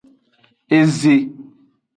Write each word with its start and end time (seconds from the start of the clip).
Eze. 0.77 1.15